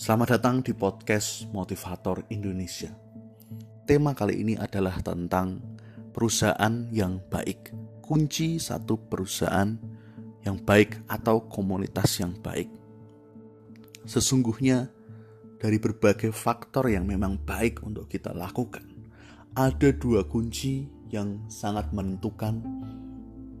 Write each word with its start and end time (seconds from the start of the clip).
Selamat 0.00 0.40
datang 0.40 0.64
di 0.64 0.72
podcast 0.72 1.44
Motivator 1.52 2.24
Indonesia. 2.32 2.88
Tema 3.84 4.16
kali 4.16 4.40
ini 4.40 4.56
adalah 4.56 4.96
tentang 5.04 5.60
perusahaan 6.16 6.88
yang 6.88 7.20
baik. 7.28 7.68
Kunci 8.00 8.56
satu 8.56 8.96
perusahaan 8.96 9.76
yang 10.40 10.56
baik 10.56 11.04
atau 11.04 11.44
komunitas 11.44 12.16
yang 12.16 12.32
baik. 12.32 12.72
Sesungguhnya 14.08 14.88
dari 15.60 15.76
berbagai 15.76 16.32
faktor 16.32 16.88
yang 16.88 17.04
memang 17.04 17.36
baik 17.36 17.84
untuk 17.84 18.08
kita 18.08 18.32
lakukan, 18.32 19.12
ada 19.52 19.92
dua 19.92 20.24
kunci 20.24 20.88
yang 21.12 21.44
sangat 21.52 21.92
menentukan 21.92 22.56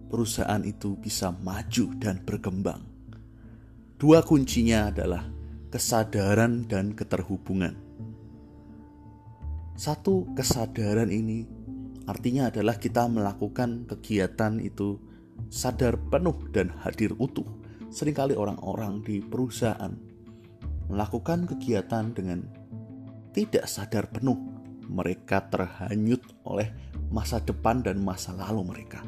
perusahaan 0.08 0.64
itu 0.64 0.96
bisa 0.96 1.36
maju 1.36 1.84
dan 2.00 2.24
berkembang. 2.24 2.80
Dua 4.00 4.24
kuncinya 4.24 4.88
adalah 4.88 5.39
kesadaran 5.70 6.66
dan 6.66 6.92
keterhubungan. 6.98 7.78
Satu 9.78 10.28
kesadaran 10.36 11.08
ini 11.08 11.46
artinya 12.04 12.50
adalah 12.50 12.76
kita 12.76 13.06
melakukan 13.06 13.86
kegiatan 13.86 14.58
itu 14.60 14.98
sadar 15.48 15.96
penuh 15.96 16.36
dan 16.52 16.74
hadir 16.82 17.14
utuh. 17.16 17.46
Seringkali 17.90 18.34
orang-orang 18.38 19.02
di 19.02 19.22
perusahaan 19.22 19.94
melakukan 20.90 21.46
kegiatan 21.46 22.12
dengan 22.12 22.44
tidak 23.30 23.64
sadar 23.70 24.10
penuh. 24.10 24.36
Mereka 24.90 25.54
terhanyut 25.54 26.18
oleh 26.42 26.66
masa 27.14 27.38
depan 27.38 27.78
dan 27.78 28.02
masa 28.02 28.34
lalu 28.34 28.66
mereka. 28.66 29.06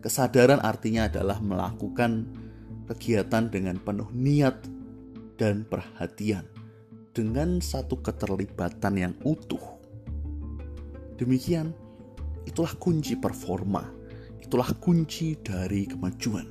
Kesadaran 0.00 0.64
artinya 0.64 1.04
adalah 1.04 1.36
melakukan 1.44 2.32
kegiatan 2.90 3.46
dengan 3.46 3.78
penuh 3.78 4.10
niat 4.10 4.66
dan 5.38 5.62
perhatian, 5.62 6.42
dengan 7.14 7.62
satu 7.62 8.02
keterlibatan 8.02 8.94
yang 8.98 9.14
utuh. 9.22 9.62
Demikian, 11.14 11.70
itulah 12.44 12.74
kunci 12.82 13.14
performa, 13.14 13.86
itulah 14.42 14.68
kunci 14.82 15.38
dari 15.38 15.86
kemajuan. 15.86 16.50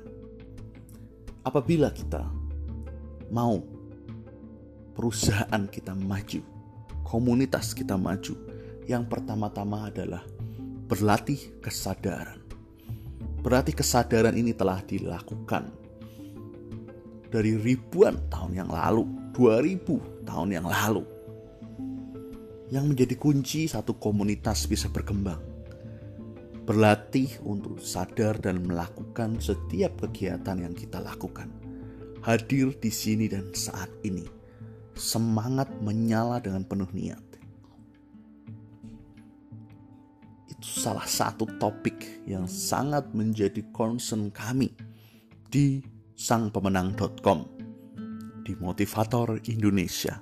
Apabila 1.43 1.91
kita 1.91 2.23
mau 3.35 3.59
perusahaan 4.95 5.63
kita 5.67 5.91
maju, 5.91 6.41
komunitas 7.03 7.75
kita 7.75 7.99
maju, 7.99 8.33
yang 8.87 9.05
pertama-tama 9.05 9.91
adalah 9.91 10.23
berlatih 10.89 11.61
kesadaran 11.61 12.39
Berarti 13.39 13.71
kesadaran 13.71 14.35
ini 14.35 14.51
telah 14.51 14.83
dilakukan 14.83 15.71
dari 17.29 17.55
ribuan 17.55 18.17
tahun 18.29 18.65
yang 18.65 18.69
lalu, 18.69 19.05
2000 19.37 20.25
tahun 20.25 20.49
yang 20.53 20.67
lalu. 20.67 21.05
Yang 22.69 22.85
menjadi 22.85 23.15
kunci 23.17 23.65
satu 23.65 23.97
komunitas 23.97 24.69
bisa 24.69 24.89
berkembang. 24.89 25.41
Berlatih 26.69 27.41
untuk 27.41 27.81
sadar 27.81 28.37
dan 28.37 28.61
melakukan 28.61 29.41
setiap 29.41 30.05
kegiatan 30.05 30.57
yang 30.61 30.77
kita 30.77 31.01
lakukan. 31.01 31.49
Hadir 32.21 32.77
di 32.77 32.93
sini 32.93 33.25
dan 33.25 33.49
saat 33.57 33.89
ini. 34.05 34.25
Semangat 34.93 35.71
menyala 35.81 36.37
dengan 36.43 36.61
penuh 36.67 36.91
niat 36.93 37.29
itu 40.59 40.83
salah 40.83 41.07
satu 41.07 41.47
topik 41.55 42.27
yang 42.27 42.43
sangat 42.43 43.07
menjadi 43.15 43.63
concern 43.71 44.27
kami 44.27 44.75
di 45.47 45.79
sangpemenang.com 46.19 47.39
di 48.43 48.51
Motivator 48.59 49.39
Indonesia. 49.47 50.19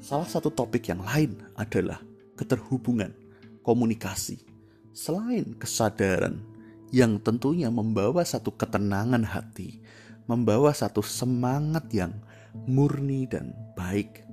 Salah 0.00 0.24
satu 0.24 0.48
topik 0.48 0.88
yang 0.88 1.04
lain 1.04 1.36
adalah 1.60 2.00
keterhubungan, 2.40 3.12
komunikasi, 3.60 4.40
selain 4.96 5.52
kesadaran 5.60 6.40
yang 6.88 7.20
tentunya 7.20 7.68
membawa 7.68 8.24
satu 8.24 8.48
ketenangan 8.56 9.28
hati, 9.28 9.84
membawa 10.24 10.72
satu 10.72 11.04
semangat 11.04 11.84
yang 11.92 12.16
murni 12.64 13.28
dan 13.28 13.52
baik. 13.76 14.24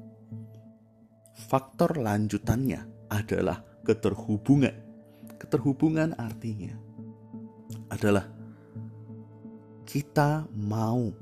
Faktor 1.52 2.00
lanjutannya 2.00 3.12
adalah 3.12 3.60
keterhubungan. 3.84 4.88
Keterhubungan 5.36 6.16
artinya 6.16 6.80
adalah 7.92 8.37
kita 9.88 10.44
mau 10.52 11.16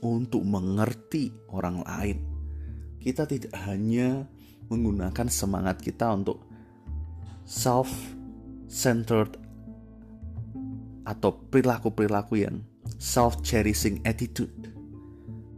untuk 0.00 0.40
mengerti 0.40 1.28
orang 1.52 1.84
lain. 1.84 2.18
Kita 2.96 3.28
tidak 3.28 3.52
hanya 3.68 4.24
menggunakan 4.72 5.28
semangat 5.28 5.84
kita 5.84 6.08
untuk 6.16 6.40
self-centered 7.44 9.36
atau 11.06 11.30
perilaku-perilaku 11.52 12.40
yang 12.40 12.64
self-cherishing 12.96 14.00
attitude. 14.08 14.72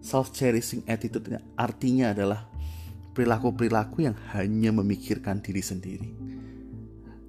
Self-cherishing 0.03 0.83
attitude 0.91 1.39
artinya 1.57 2.11
adalah 2.11 2.51
perilaku-perilaku 3.15 4.03
yang 4.03 4.19
hanya 4.35 4.75
memikirkan 4.75 5.41
diri 5.41 5.63
sendiri. 5.63 6.11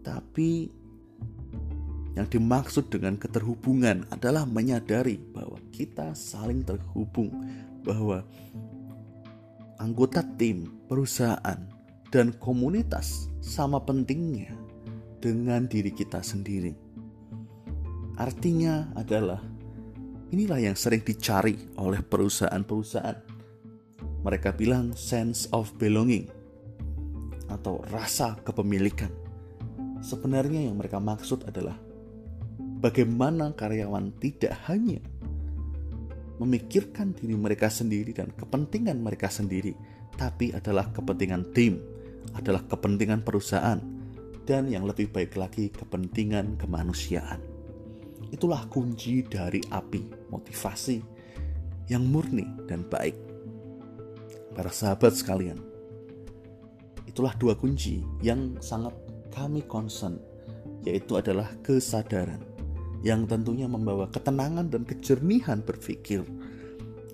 Tapi 0.03 0.78
yang 2.19 2.27
dimaksud 2.27 2.91
dengan 2.91 3.15
keterhubungan 3.15 4.03
adalah 4.11 4.43
menyadari 4.43 5.15
bahwa 5.31 5.55
kita 5.71 6.11
saling 6.11 6.67
terhubung, 6.67 7.31
bahwa 7.87 8.27
anggota 9.79 10.19
tim, 10.35 10.67
perusahaan, 10.91 11.63
dan 12.11 12.35
komunitas 12.35 13.31
sama 13.39 13.79
pentingnya 13.79 14.51
dengan 15.23 15.63
diri 15.63 15.95
kita 15.95 16.19
sendiri. 16.19 16.75
Artinya 18.19 18.91
adalah 18.99 19.39
inilah 20.35 20.59
yang 20.59 20.75
sering 20.75 20.99
dicari 20.99 21.55
oleh 21.79 22.03
perusahaan-perusahaan 22.03 23.39
mereka 24.19 24.51
bilang 24.51 24.91
sense 24.91 25.47
of 25.55 25.71
belonging 25.79 26.27
atau 27.47 27.79
rasa 27.95 28.35
kepemilikan. 28.43 29.07
Sebenarnya 30.03 30.67
yang 30.67 30.75
mereka 30.75 30.99
maksud 30.99 31.47
adalah 31.47 31.79
bagaimana 32.79 33.51
karyawan 33.51 34.15
tidak 34.23 34.55
hanya 34.71 35.03
memikirkan 36.39 37.11
diri 37.11 37.35
mereka 37.35 37.67
sendiri 37.67 38.15
dan 38.15 38.31
kepentingan 38.31 39.03
mereka 39.03 39.27
sendiri, 39.27 39.75
tapi 40.15 40.55
adalah 40.55 40.87
kepentingan 40.95 41.51
tim, 41.51 41.83
adalah 42.31 42.63
kepentingan 42.63 43.27
perusahaan, 43.27 43.79
dan 44.47 44.71
yang 44.71 44.87
lebih 44.87 45.11
baik 45.11 45.35
lagi 45.35 45.67
kepentingan 45.67 46.55
kemanusiaan. 46.55 47.43
Itulah 48.31 48.71
kunci 48.71 49.27
dari 49.27 49.59
api 49.67 50.31
motivasi 50.31 50.97
yang 51.91 52.07
murni 52.07 52.47
dan 52.71 52.87
baik 52.87 53.19
para 54.55 54.71
sahabat 54.71 55.11
sekalian. 55.19 55.59
Itulah 57.03 57.35
dua 57.35 57.59
kunci 57.59 57.99
yang 58.23 58.55
sangat 58.63 58.95
kami 59.35 59.59
concern, 59.67 60.15
yaitu 60.87 61.19
adalah 61.19 61.51
kesadaran 61.59 62.39
yang 62.99 63.23
tentunya 63.27 63.65
membawa 63.65 64.11
ketenangan 64.11 64.67
dan 64.67 64.83
kejernihan 64.83 65.63
berpikir 65.63 66.27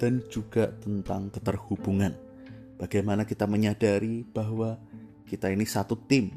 dan 0.02 0.26
juga 0.28 0.74
tentang 0.82 1.30
keterhubungan. 1.32 2.14
Bagaimana 2.76 3.24
kita 3.24 3.48
menyadari 3.48 4.28
bahwa 4.28 4.76
kita 5.30 5.48
ini 5.48 5.64
satu 5.64 5.96
tim 5.96 6.36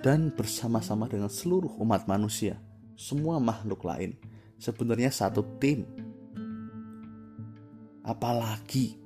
dan 0.00 0.32
bersama-sama 0.32 1.08
dengan 1.08 1.28
seluruh 1.28 1.76
umat 1.80 2.08
manusia, 2.08 2.56
semua 2.96 3.36
makhluk 3.40 3.84
lain 3.84 4.16
sebenarnya 4.60 5.12
satu 5.12 5.44
tim. 5.60 5.84
Apalagi 8.04 9.00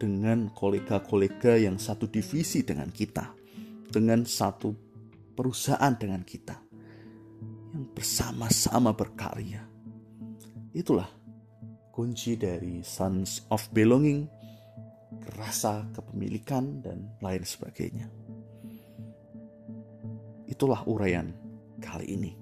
dengan 0.00 0.48
kolega-kolega 0.52 1.60
yang 1.60 1.76
satu 1.76 2.08
divisi 2.08 2.64
dengan 2.64 2.88
kita, 2.88 3.36
dengan 3.88 4.24
satu 4.24 4.72
perusahaan 5.36 5.92
dengan 5.92 6.24
kita, 6.24 6.63
bersama-sama 7.84 8.96
berkarya. 8.96 9.62
Itulah 10.74 11.06
kunci 11.94 12.34
dari 12.34 12.82
Sons 12.82 13.46
of 13.54 13.70
Belonging, 13.70 14.26
rasa 15.38 15.86
kepemilikan, 15.94 16.82
dan 16.82 17.14
lain 17.22 17.46
sebagainya. 17.46 18.10
Itulah 20.50 20.82
uraian 20.90 21.30
kali 21.78 22.18
ini. 22.18 22.32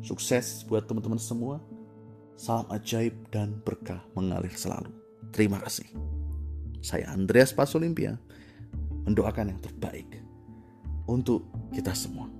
Sukses 0.00 0.62
buat 0.64 0.86
teman-teman 0.86 1.18
semua. 1.18 1.58
Salam 2.38 2.64
ajaib 2.72 3.12
dan 3.28 3.60
berkah 3.60 4.00
mengalir 4.16 4.54
selalu. 4.56 4.88
Terima 5.28 5.60
kasih. 5.60 5.92
Saya 6.80 7.12
Andreas 7.12 7.52
Pasolimpia 7.52 8.16
mendoakan 9.04 9.52
yang 9.52 9.60
terbaik 9.60 10.08
untuk 11.04 11.44
kita 11.74 11.92
semua. 11.92 12.39